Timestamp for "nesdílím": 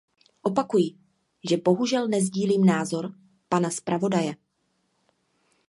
2.07-2.65